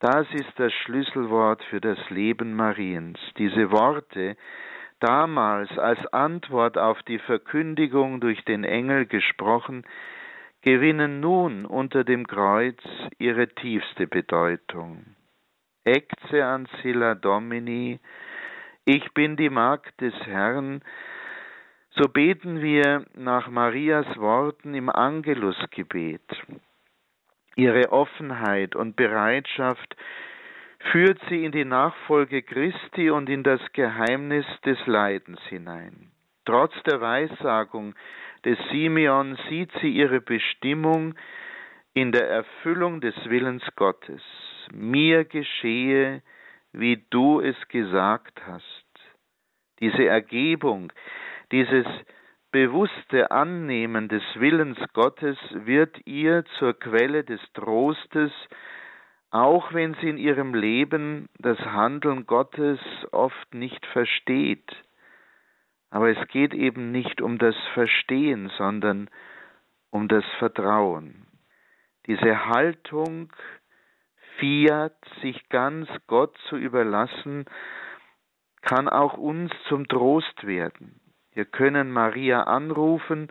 [0.00, 3.18] Das ist das Schlüsselwort für das Leben Mariens.
[3.36, 4.36] Diese Worte,
[5.00, 9.84] damals als Antwort auf die Verkündigung durch den Engel gesprochen,
[10.62, 12.78] gewinnen nun unter dem Kreuz
[13.18, 15.04] ihre tiefste Bedeutung.
[15.84, 18.00] Ecce ancilla Domini,
[18.84, 20.82] ich bin die Magd des Herrn,
[21.90, 26.22] so beten wir nach Marias Worten im Angelusgebet.
[27.56, 29.96] Ihre Offenheit und Bereitschaft
[30.92, 36.10] führt sie in die Nachfolge Christi und in das Geheimnis des Leidens hinein.
[36.44, 37.94] Trotz der Weissagung
[38.44, 41.14] des Simeon sieht sie ihre Bestimmung
[41.92, 44.22] in der Erfüllung des Willens Gottes.
[44.72, 46.22] Mir geschehe,
[46.72, 48.86] wie du es gesagt hast.
[49.80, 50.92] Diese Ergebung,
[51.52, 51.86] dieses
[52.52, 58.32] bewusste Annehmen des Willens Gottes wird ihr zur Quelle des Trostes,
[59.30, 62.80] auch wenn sie in ihrem Leben das Handeln Gottes
[63.12, 64.70] oft nicht versteht.
[65.90, 69.08] Aber es geht eben nicht um das Verstehen, sondern
[69.90, 71.26] um das Vertrauen.
[72.06, 73.32] Diese Haltung,
[74.38, 77.44] Fiat, sich ganz Gott zu überlassen,
[78.62, 80.99] kann auch uns zum Trost werden.
[81.32, 83.28] Wir können Maria anrufen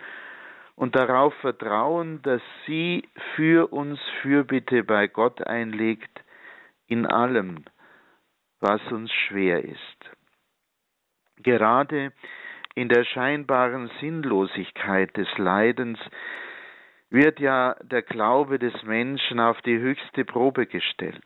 [0.76, 6.24] und darauf vertrauen, dass sie für uns Fürbitte bei Gott einlegt
[6.88, 7.66] in allem,
[8.62, 10.12] was uns schwer ist.
[11.38, 12.14] Gerade
[12.76, 16.00] in der scheinbaren Sinnlosigkeit des Leidens
[17.10, 21.24] wird ja der Glaube des Menschen auf die höchste Probe gestellt.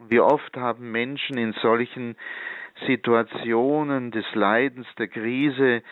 [0.00, 2.16] Wie oft haben Menschen in solchen
[2.86, 5.82] Situationen des Leidens, der Krise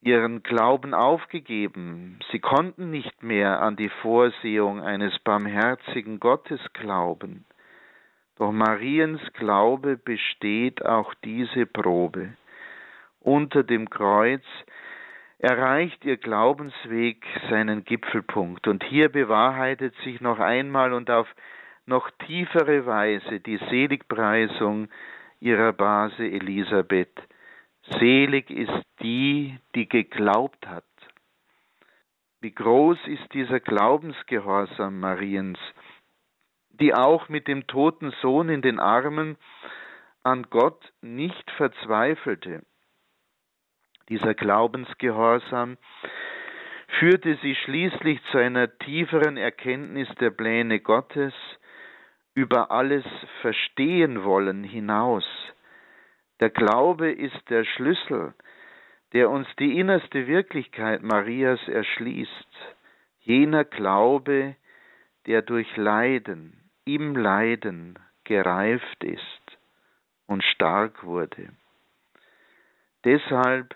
[0.00, 2.18] ihren Glauben aufgegeben.
[2.30, 7.44] Sie konnten nicht mehr an die Vorsehung eines barmherzigen Gottes glauben.
[8.36, 12.34] Doch Mariens Glaube besteht auch diese Probe.
[13.20, 14.44] Unter dem Kreuz
[15.38, 18.68] erreicht ihr Glaubensweg seinen Gipfelpunkt.
[18.68, 21.28] Und hier bewahrheitet sich noch einmal und auf
[21.86, 24.88] noch tiefere Weise die Seligpreisung
[25.40, 27.16] ihrer Base Elisabeth.
[27.98, 30.84] Selig ist die, die geglaubt hat.
[32.40, 35.58] Wie groß ist dieser Glaubensgehorsam Mariens,
[36.70, 39.36] die auch mit dem toten Sohn in den Armen
[40.22, 42.62] an Gott nicht verzweifelte.
[44.08, 45.76] Dieser Glaubensgehorsam
[46.98, 51.34] führte sie schließlich zu einer tieferen Erkenntnis der Pläne Gottes
[52.38, 53.04] über alles
[53.40, 55.26] verstehen wollen hinaus.
[56.38, 58.32] Der Glaube ist der Schlüssel,
[59.12, 62.52] der uns die innerste Wirklichkeit Marias erschließt.
[63.22, 64.54] Jener Glaube,
[65.26, 69.58] der durch Leiden, im Leiden gereift ist
[70.28, 71.48] und stark wurde.
[73.04, 73.74] Deshalb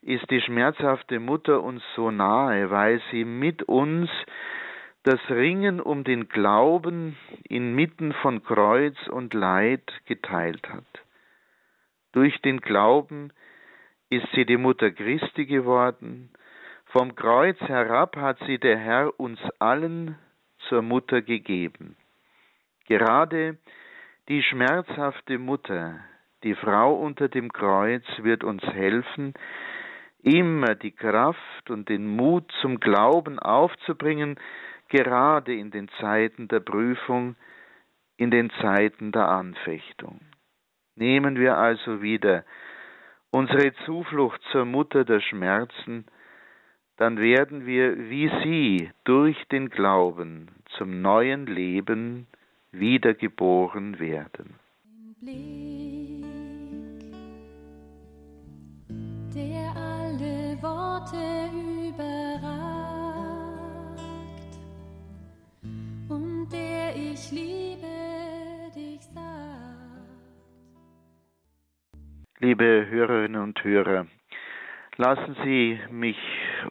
[0.00, 4.08] ist die schmerzhafte Mutter uns so nahe, weil sie mit uns
[5.08, 7.16] das Ringen um den Glauben
[7.48, 10.84] inmitten von Kreuz und Leid geteilt hat.
[12.12, 13.32] Durch den Glauben
[14.10, 16.28] ist sie die Mutter Christi geworden,
[16.92, 20.18] vom Kreuz herab hat sie der Herr uns allen
[20.68, 21.96] zur Mutter gegeben.
[22.86, 23.56] Gerade
[24.28, 26.00] die schmerzhafte Mutter,
[26.42, 29.32] die Frau unter dem Kreuz, wird uns helfen,
[30.22, 34.38] immer die Kraft und den Mut zum Glauben aufzubringen,
[34.88, 37.36] gerade in den Zeiten der Prüfung,
[38.16, 40.20] in den Zeiten der Anfechtung.
[40.96, 42.44] Nehmen wir also wieder
[43.30, 46.06] unsere Zuflucht zur Mutter der Schmerzen,
[46.96, 52.26] dann werden wir wie sie durch den Glauben zum neuen Leben
[52.72, 54.58] wiedergeboren werden.
[55.20, 56.24] Blick,
[59.34, 61.50] der alle Worte
[61.88, 62.67] überragt
[67.18, 69.24] ich liebe dich sagt.
[72.40, 74.06] Liebe Hörerinnen und Hörer,
[74.96, 76.18] lassen Sie mich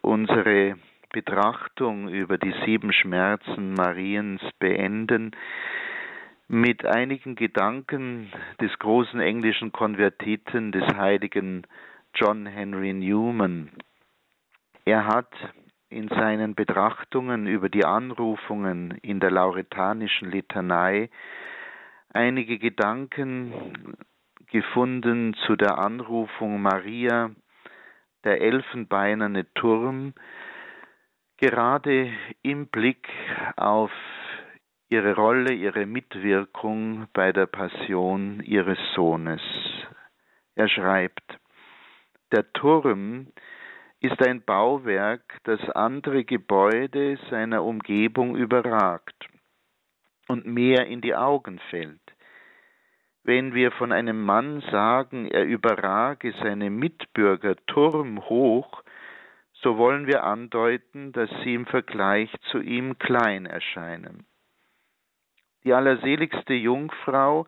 [0.01, 0.77] unsere
[1.11, 5.31] Betrachtung über die sieben Schmerzen Mariens beenden
[6.47, 8.31] mit einigen Gedanken
[8.61, 11.63] des großen englischen Konvertiten des heiligen
[12.13, 13.71] John Henry Newman.
[14.85, 15.33] Er hat
[15.89, 21.09] in seinen Betrachtungen über die Anrufungen in der lauretanischen Litanei
[22.09, 23.95] einige Gedanken
[24.47, 27.31] gefunden zu der Anrufung Maria,
[28.23, 30.13] der elfenbeinerne Turm,
[31.37, 32.11] gerade
[32.41, 33.07] im Blick
[33.55, 33.91] auf
[34.89, 39.41] ihre Rolle, ihre Mitwirkung bei der Passion ihres Sohnes.
[40.55, 41.39] Er schreibt,
[42.31, 43.27] der Turm
[43.99, 49.27] ist ein Bauwerk, das andere Gebäude seiner Umgebung überragt
[50.27, 52.01] und mehr in die Augen fällt.
[53.23, 58.83] Wenn wir von einem Mann sagen, er überrage seine Mitbürger turmhoch,
[59.53, 64.25] so wollen wir andeuten, dass sie im Vergleich zu ihm klein erscheinen.
[65.63, 67.47] Die allerseligste Jungfrau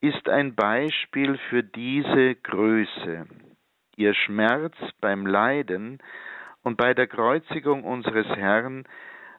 [0.00, 3.26] ist ein Beispiel für diese Größe.
[3.96, 5.98] Ihr Schmerz beim Leiden
[6.62, 8.84] und bei der Kreuzigung unseres Herrn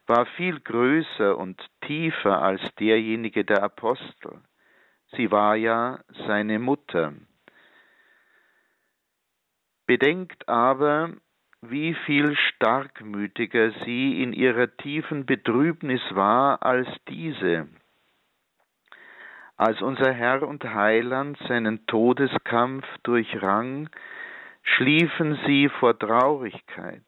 [0.07, 4.39] war viel größer und tiefer als derjenige der Apostel.
[5.15, 7.13] Sie war ja seine Mutter.
[9.87, 11.13] Bedenkt aber,
[11.61, 17.67] wie viel starkmütiger sie in ihrer tiefen Betrübnis war als diese.
[19.57, 23.89] Als unser Herr und Heiland seinen Todeskampf durchrang,
[24.65, 27.03] schliefen sie vor Traurigkeit.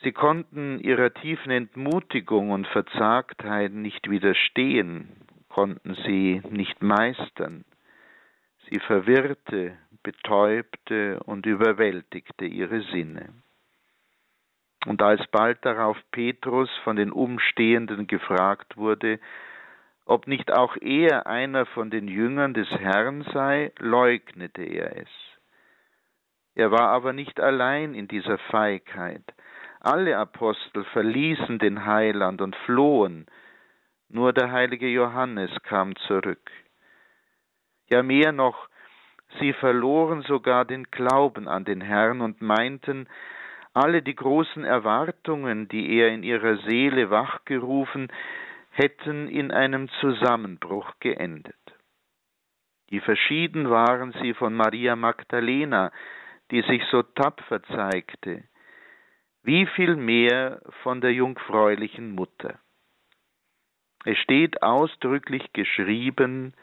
[0.00, 5.08] Sie konnten ihrer tiefen Entmutigung und Verzagtheit nicht widerstehen,
[5.48, 7.64] konnten sie nicht meistern.
[8.70, 13.30] Sie verwirrte, betäubte und überwältigte ihre Sinne.
[14.86, 19.18] Und als bald darauf Petrus von den Umstehenden gefragt wurde,
[20.06, 25.27] ob nicht auch er einer von den Jüngern des Herrn sei, leugnete er es.
[26.58, 29.22] Er war aber nicht allein in dieser Feigheit.
[29.78, 33.26] Alle Apostel verließen den Heiland und flohen,
[34.08, 36.50] nur der heilige Johannes kam zurück.
[37.88, 38.68] Ja mehr noch,
[39.38, 43.06] sie verloren sogar den Glauben an den Herrn und meinten,
[43.72, 48.08] alle die großen Erwartungen, die er in ihrer Seele wachgerufen,
[48.72, 51.54] hätten in einem Zusammenbruch geendet.
[52.88, 55.92] Wie verschieden waren sie von Maria Magdalena,
[56.50, 58.44] die sich so tapfer zeigte,
[59.42, 62.58] wie viel mehr von der jungfräulichen Mutter.
[64.04, 66.54] Es steht ausdrücklich geschrieben,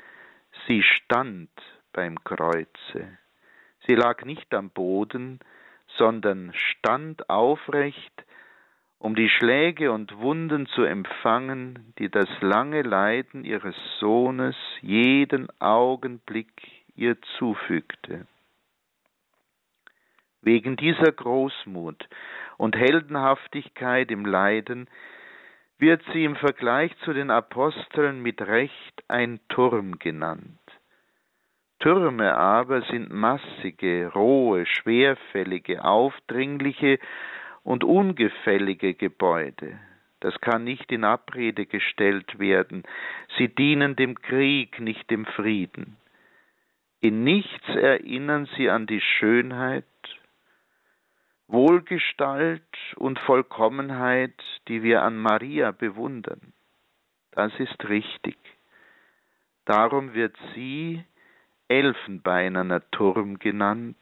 [0.67, 1.49] sie stand
[1.93, 3.17] beim Kreuze.
[3.86, 5.39] Sie lag nicht am Boden,
[5.97, 8.25] sondern stand aufrecht,
[8.97, 16.49] um die Schläge und Wunden zu empfangen, die das lange Leiden ihres Sohnes jeden Augenblick
[16.95, 18.25] ihr zufügte.
[20.45, 22.07] Wegen dieser Großmut
[22.57, 24.87] und Heldenhaftigkeit im Leiden
[25.79, 30.59] wird sie im Vergleich zu den Aposteln mit Recht ein Turm genannt.
[31.79, 36.99] Türme aber sind massige, rohe, schwerfällige, aufdringliche
[37.63, 39.79] und ungefällige Gebäude.
[40.19, 42.83] Das kann nicht in Abrede gestellt werden.
[43.39, 45.97] Sie dienen dem Krieg, nicht dem Frieden.
[47.01, 49.85] In nichts erinnern sie an die Schönheit
[51.47, 52.63] Wohlgestalt
[52.95, 54.33] und Vollkommenheit,
[54.67, 56.53] die wir an Maria bewundern.
[57.31, 58.37] Das ist richtig.
[59.65, 61.03] Darum wird sie
[61.67, 63.97] elfenbeinerner Turm genannt,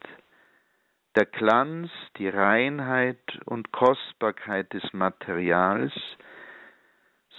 [1.16, 5.94] der Glanz, die Reinheit und Kostbarkeit des Materials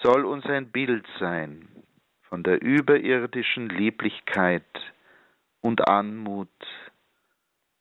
[0.03, 1.69] soll uns ein Bild sein
[2.29, 4.65] von der überirdischen Lieblichkeit
[5.61, 6.49] und Anmut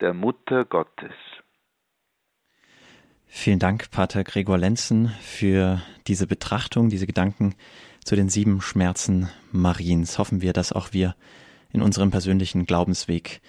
[0.01, 1.13] der Mutter Gottes.
[3.35, 7.55] Vielen Dank, Pater Gregor Lenzen, für diese Betrachtung, diese Gedanken
[8.05, 10.17] zu den sieben Schmerzen Mariens.
[10.17, 11.15] Hoffen wir, dass auch wir
[11.73, 13.41] in unserem persönlichen Glaubensweg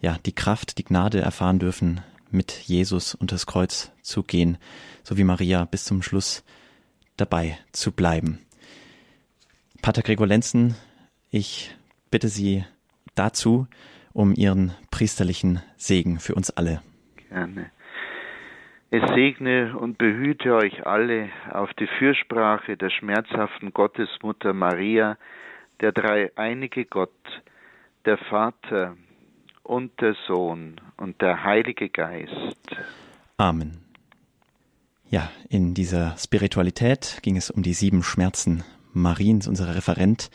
[0.00, 4.56] ja die Kraft, die Gnade erfahren dürfen, mit Jesus unter das Kreuz zu gehen,
[5.02, 6.44] so wie Maria bis zum Schluss
[7.18, 8.38] dabei zu bleiben.
[9.82, 10.76] Pater Gregor Lenzen,
[11.30, 11.74] ich
[12.10, 12.64] bitte Sie
[13.16, 13.66] dazu
[14.14, 16.80] um Ihren priesterlichen Segen für uns alle.
[17.28, 17.70] Gerne.
[18.94, 25.16] Es segne und behüte euch alle auf die Fürsprache der schmerzhaften Gottesmutter Maria,
[25.80, 27.08] der dreieinige Gott,
[28.04, 28.98] der Vater
[29.62, 32.76] und der Sohn und der Heilige Geist.
[33.38, 33.78] Amen.
[35.08, 38.62] Ja, in dieser Spiritualität ging es um die sieben Schmerzen
[38.92, 39.48] Mariens.
[39.48, 40.30] Unser Referent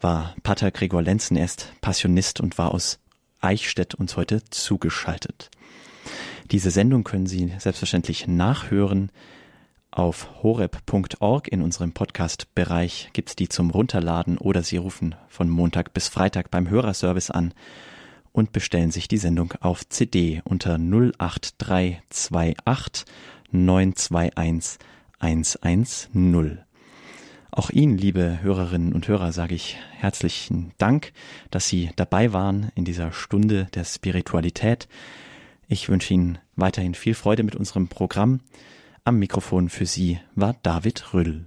[0.00, 1.36] war Pater Gregor Lenzen.
[1.36, 2.98] Er ist Passionist und war aus
[3.40, 5.50] Eichstätt uns heute zugeschaltet.
[6.50, 9.10] Diese Sendung können Sie selbstverständlich nachhören.
[9.90, 15.94] Auf horeb.org in unserem Podcast-Bereich gibt es die zum Runterladen oder Sie rufen von Montag
[15.94, 17.54] bis Freitag beim Hörerservice an
[18.32, 23.06] und bestellen sich die Sendung auf CD unter 08328
[23.50, 24.78] 921
[25.18, 26.58] 110.
[27.50, 31.12] Auch Ihnen, liebe Hörerinnen und Hörer, sage ich herzlichen Dank,
[31.50, 34.88] dass Sie dabei waren in dieser Stunde der Spiritualität.
[35.68, 38.40] Ich wünsche Ihnen weiterhin viel Freude mit unserem Programm.
[39.04, 41.46] Am Mikrofon für Sie war David Rüll.